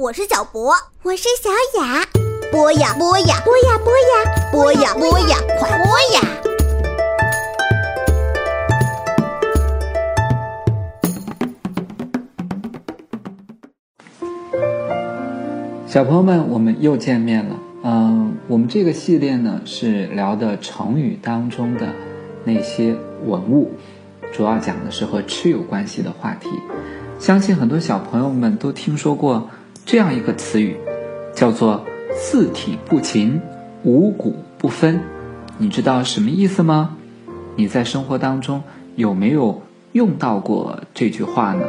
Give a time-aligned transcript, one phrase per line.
[0.00, 0.72] 我是小博，
[1.02, 1.50] 我是小
[1.80, 2.06] 雅。
[2.52, 4.14] 播呀播呀，播呀播呀，
[4.52, 6.20] 播呀播呀，快播呀！
[15.88, 17.56] 小朋友们，我们又见面了。
[17.82, 21.88] 嗯，我们这个系列呢是聊的成语当中的
[22.44, 23.72] 那些文物，
[24.32, 26.48] 主要讲的是和吃有关系的话题。
[27.18, 29.50] 相信很多小朋友们都听说过
[29.88, 30.76] 这样一个词语，
[31.32, 33.40] 叫做“四体不勤，
[33.84, 35.00] 五谷不分”。
[35.56, 36.98] 你知道什么意思吗？
[37.56, 38.62] 你在生活当中
[38.96, 39.62] 有没有
[39.92, 41.64] 用到过这句话呢？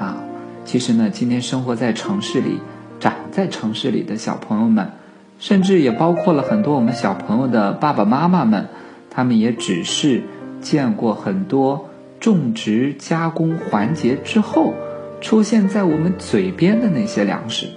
[0.00, 0.16] 啊，
[0.64, 2.58] 其实呢，今天生活在城市里、
[2.98, 4.92] 长在城市里的小朋友们，
[5.38, 8.68] 甚至也包括了很多我们小朋友的爸爸妈妈们，
[9.10, 10.22] 他们也只是
[10.62, 11.90] 见过很多。
[12.18, 14.72] 种植加工环节之后，
[15.22, 17.68] 出现在我们嘴边的那些粮食，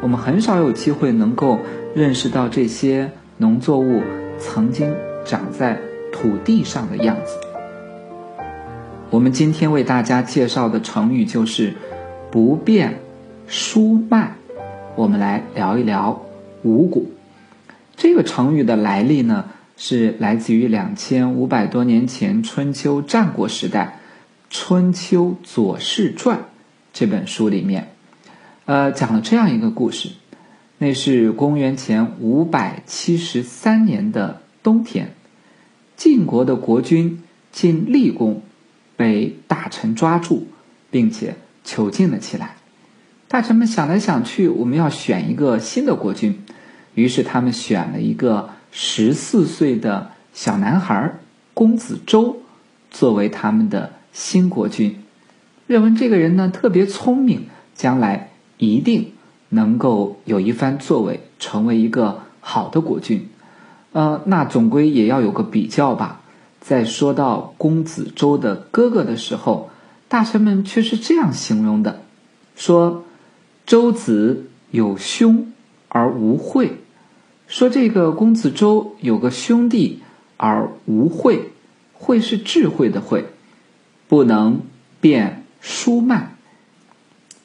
[0.00, 1.58] 我们很少有机会能够
[1.94, 4.02] 认识到这些农作物
[4.38, 4.92] 曾经
[5.24, 5.78] 长在
[6.10, 7.36] 土地上的样子。
[9.10, 11.74] 我们今天为大家介绍的成语就是
[12.32, 12.98] “不变
[13.46, 14.34] 输麦”。
[14.96, 16.24] 我们来聊一聊
[16.62, 17.12] 五谷
[17.96, 19.44] 这个成语的来历呢？
[19.76, 24.00] 是来自于两千五百多年前春秋战国时代，
[24.54, 26.38] 《春秋左氏传》
[26.98, 27.92] 这本书里面，
[28.64, 30.08] 呃，讲了这样一个故事。
[30.78, 35.14] 那是公元前五百七十三年的冬天，
[35.96, 38.42] 晋国的国君晋厉公
[38.96, 40.48] 被大臣抓住，
[40.90, 42.56] 并且囚禁了起来。
[43.28, 46.42] 大臣们想来想去，我们要选一个新的国君，
[46.96, 48.50] 于是他们选了一个。
[48.72, 51.14] 十四岁的小男孩
[51.54, 52.42] 公子周
[52.90, 55.04] 作为他们的新国君，
[55.68, 59.12] 认为这个人呢特别聪明，将来一定
[59.50, 63.28] 能够有一番作为，成为一个好的国君。
[63.92, 66.22] 呃，那总归也要有个比较吧。
[66.60, 69.70] 在说到公子周的哥哥的时候，
[70.08, 72.00] 大臣们却是这样形容的：
[72.56, 73.04] 说
[73.66, 75.52] 周子有兄
[75.88, 76.78] 而无惠。
[77.46, 80.00] 说这个公子周有个兄弟
[80.36, 81.52] 而无惠，
[81.92, 83.26] 惠是智慧的惠，
[84.06, 84.60] 不能
[85.00, 85.37] 辨
[85.68, 86.34] 输麦。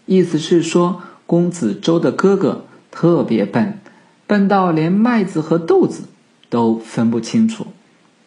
[0.05, 3.79] 意思是说公子周的哥哥特别笨，
[4.25, 6.05] 笨到连麦子和豆子
[6.49, 7.67] 都分不清楚。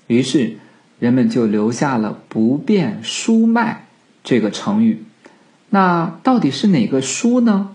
[0.07, 0.59] 于是
[0.99, 3.87] 人们就留下了“不辨输麦”
[4.23, 5.03] 这个成语。
[5.71, 7.75] 那到底是哪个“输”呢？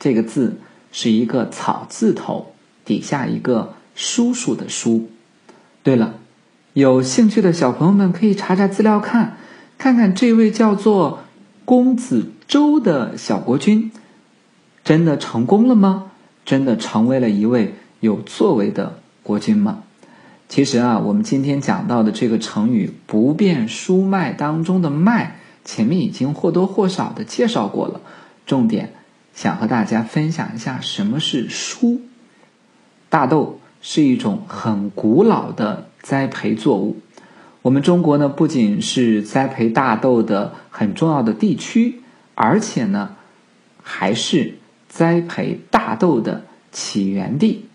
[0.00, 0.58] 这个字
[0.90, 2.54] 是一个草字头。
[2.86, 5.10] 底下一个叔叔的叔。
[5.82, 6.14] 对了，
[6.72, 9.36] 有兴趣的小朋友们可以查查资料看，
[9.76, 11.24] 看看这位叫做
[11.68, 13.92] 公子周的小国君，
[14.84, 16.12] 真的成功了吗？
[16.46, 19.82] 真的成为了一位有作为的国君吗？
[20.48, 28.00] 其实啊，我们今天讲到的这个成语“不变输麦”当中的“麦”，前面已经或多或少的介绍过了。
[28.46, 28.94] 重点
[29.34, 32.00] 想和大家分享一下什么是“书”。
[33.10, 36.96] 大豆是一种很古老的栽培作物。
[37.68, 42.00] 我们中国呢，不仅是栽培大豆的很重要的地区，
[42.34, 43.16] 而且呢，
[43.82, 44.54] 还是
[44.88, 47.66] 栽培大豆的起源地。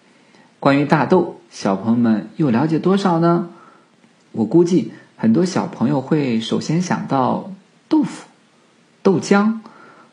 [0.60, 3.50] 关于大豆，小朋友们又了解多少呢？
[4.32, 7.52] 我估计很多小朋友会首先想到
[7.88, 8.26] 豆腐、
[9.04, 9.60] 豆浆，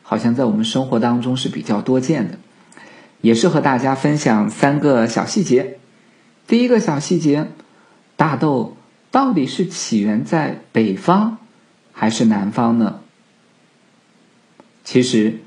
[0.03, 2.37] 好像在我们生活当中是比较多见的。
[3.21, 5.79] 也是和大家分享三个小细节。
[6.45, 7.47] 第一个小细节，
[8.15, 8.77] 大豆
[9.11, 11.37] 到底是起源在北方
[11.91, 13.01] 还是南方呢？
[14.83, 15.39] 其实，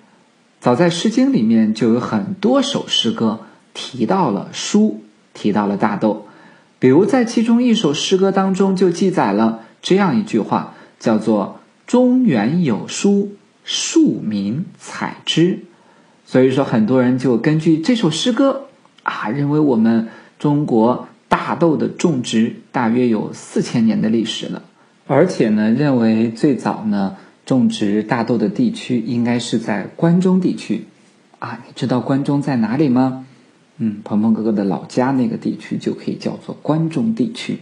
[0.61, 3.41] 早在《诗经》里面就有很多首诗歌
[3.73, 6.27] 提到了书，提到了大豆。
[6.79, 13.35] 比如在其中一首诗歌当中就记载了这样一句话，叫做“中原有书，
[13.65, 15.65] 庶民采之”。
[16.27, 18.67] 所以说，很多人就根据这首诗歌
[19.03, 24.62] 啊，认为我们中国大豆的种植大约有四千年的历史了，
[25.06, 30.85] 而且呢，认为最早呢种植大豆的地区应该是在关中地区
[31.38, 31.61] 啊。
[31.67, 33.26] 你知道关中在哪里吗？
[33.79, 37.59] 嗯，鹏鹏哥哥的老家那个地区就可以叫做关中地区。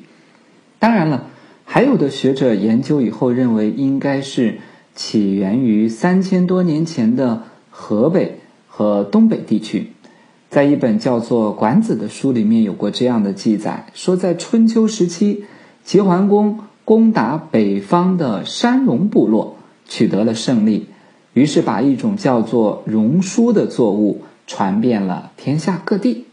[0.79, 1.26] 当然了，
[1.64, 4.59] 还有的学者研究以后认为，应该是
[4.94, 8.38] 起源于三千多年前的河北。
[8.75, 9.93] 和东北地区，
[10.52, 15.46] 在一本叫做《管子》的书里面有过这样的记载：说在春秋时期，
[15.82, 19.56] 齐桓公攻打北方的山戎部落，
[19.88, 20.88] 取得了胜利。
[21.32, 26.26] 于是把一种叫做戎书的作物传遍了天下各地。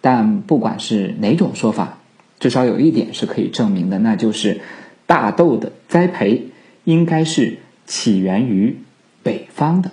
[0.00, 1.98] 但不管是哪种说法，
[2.40, 4.62] 至少有一点是可以证明的，那就是
[5.06, 6.46] 大豆的栽培
[6.84, 8.78] 应该是起源于
[9.22, 9.90] 北方的，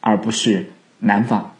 [0.00, 0.66] 而不是
[0.98, 1.52] 南方。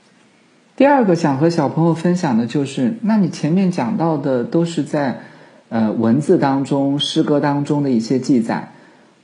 [0.79, 5.23] 第二个想和小朋友分享的就是，那你前面讲到的都是在
[5.71, 8.71] 呃文字当中、诗歌当中的一些记载，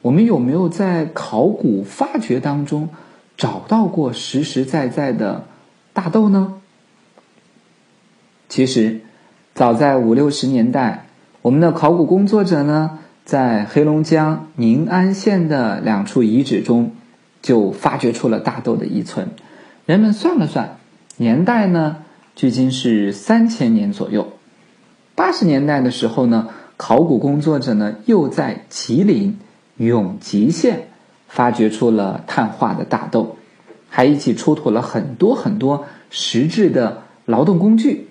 [0.02, 2.88] 我们有没有在考古发掘当中
[3.36, 5.44] 找到过实实在在的
[5.92, 6.54] 大豆呢？
[8.48, 9.02] 其实，
[9.54, 11.06] 早在五六十年代，
[11.40, 16.90] 我们的考古工作者呢，在黑龙江宁安县的两处遗址中，
[17.40, 19.28] 就发掘出了大豆的遗存。
[19.86, 20.78] 人们算了算，
[21.16, 21.98] 年代呢，
[22.34, 24.32] 距今是三千年左右。
[25.14, 29.38] 八十年代的时候呢，考古工作者呢，又在吉林
[29.76, 30.88] 永吉县
[31.28, 33.36] 发掘出了碳化的大豆，
[33.88, 38.08] 还一起出土了很多很多实质的劳动工具。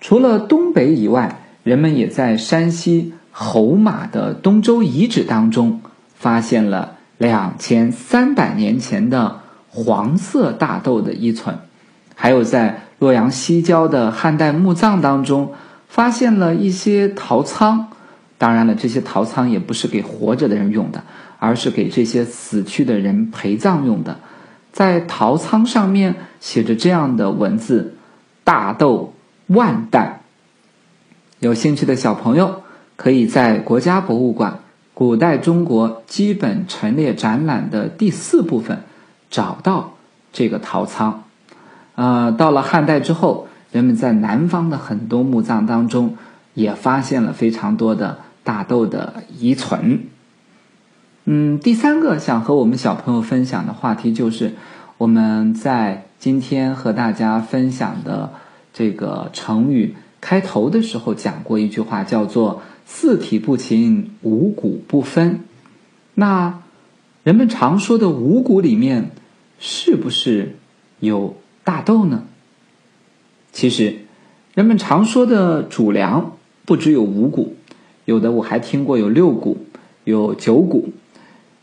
[0.00, 5.80] 除了东北以外，人们也在山西侯马的东周遗址当中
[6.16, 11.58] 发现了两千三百年前的黄色大豆的遗存，
[12.14, 15.52] 还有在洛阳西郊的汉代墓葬当中
[15.88, 17.88] 发现了一些陶仓。
[18.38, 21.02] 当然了，这些陶仓也不是给活着的人用的，
[21.38, 24.18] 而是给这些死去的人陪葬用的。
[24.72, 27.94] 在陶仓上面写着这样的文字
[28.44, 29.12] ：“大豆。”
[29.48, 30.20] 万担。
[31.40, 32.62] 有兴趣的小朋友
[32.96, 34.60] 可以在国家博物馆
[34.94, 38.84] 古代中国基本陈列展览的第四部分
[39.30, 39.96] 找到
[40.32, 41.23] 这个陶仓。
[41.94, 46.16] 呃，到了汉代之后，人们在南方的很多墓葬当中
[46.54, 50.00] 也发现了非常多的大豆的遗存。
[51.24, 54.54] 嗯，第三个想和我们小朋友分享的话题就是
[54.98, 58.32] 我们在今天和大家分享的。
[58.76, 65.44] 这个成语开头的时候讲过一句话，叫做“四体不勤，五谷不分”。
[66.14, 66.58] 那
[67.22, 69.12] 人们常说的五谷里面，
[69.60, 70.56] 是不是
[70.98, 72.24] 有大豆呢？
[73.52, 73.98] 其实，
[74.54, 77.54] 人们常说的主粮不只有五谷，
[78.04, 79.56] 有的我还听过有六谷、
[80.04, 80.90] 有九谷。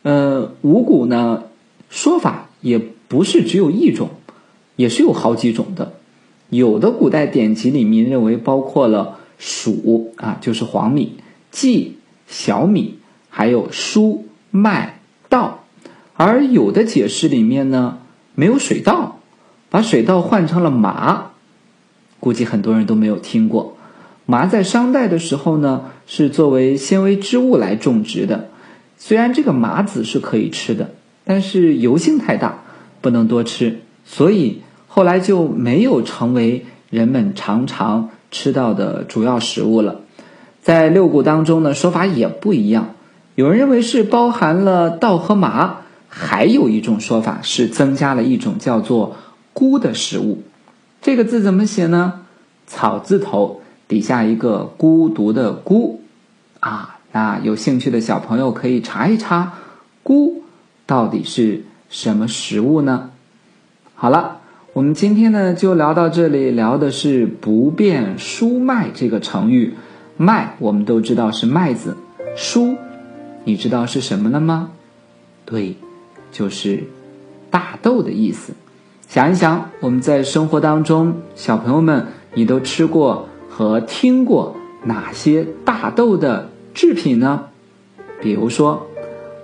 [0.03, 1.44] 呃，五谷呢，
[1.89, 4.09] 说法也不是只有一种，
[4.75, 5.94] 也是有好几种的。
[6.50, 11.18] 有的古代典籍里面认为包括了黍啊，就是黄米、
[11.51, 11.94] 稷、
[12.27, 12.98] 小米，
[13.30, 15.00] 还有菽、麦、
[15.30, 15.65] 稻，
[16.15, 18.00] 而有的解释里面呢
[18.36, 19.20] 没有水稻，
[19.71, 21.31] 把水稻换成了麻，
[22.19, 23.75] 估计很多人都没有听过。
[24.27, 28.50] 麻在商代的时候呢是作为纤维织物来种植的，
[29.00, 30.91] 虽然这个麻籽是可以吃的，
[31.23, 32.59] 但是油性太大，
[33.01, 34.62] 不能多吃，所以。
[34.94, 40.01] 后来就没有成为人们常常吃到的主要食物了。
[40.62, 42.95] 在六谷当中呢，说法也不一样。
[43.35, 45.77] 有人认为是包含了稻和麻，
[46.09, 49.15] 还有一种说法是增加了一种叫做
[49.53, 50.44] “孤”的食物。
[51.01, 52.21] 这个字怎么写呢？
[52.68, 56.01] 草字头底下一个孤独的“孤”。
[56.59, 59.53] 啊，那有兴趣的小朋友可以查一查
[60.03, 60.43] “孤”
[60.86, 63.12] 到底是什么食物呢？
[63.96, 64.38] 好了。
[64.74, 69.74] 我们今天呢就聊到这里，聊的是“不变输麦”这个成语。
[70.15, 71.98] 麦我们都知道是麦子，
[72.38, 72.77] 输
[73.43, 74.72] 你知道是什么了吗？
[75.43, 75.75] 对，
[76.31, 76.86] 就是
[77.50, 78.53] 大豆的意思。
[79.12, 87.44] 想一想，我们在生活当中，小朋友们，你都吃过和听过哪些大豆的制品呢？
[88.22, 88.88] 比如说，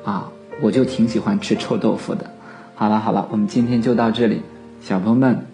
[0.05, 0.31] 啊，
[0.61, 2.31] 我就挺喜欢吃臭豆腐的。
[2.75, 4.41] 好了好了，我们今天就到这里。
[4.79, 5.45] 小朋友们，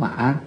[0.00, 0.38] 晚安。